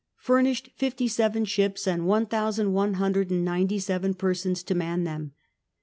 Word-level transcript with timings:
Ill 0.01 0.07
furnished 0.23 0.71
fifty 0.75 1.07
seven 1.07 1.45
ships, 1.45 1.85
and 1.87 2.07
one 2.07 2.25
thousand 2.25 2.73
one 2.73 2.95
hun 2.95 3.11
dred 3.11 3.29
and 3.29 3.45
ninety 3.45 3.77
seven 3.77 4.15
persons 4.15 4.63
to 4.63 4.73
man 4.73 5.03
them. 5.03 5.33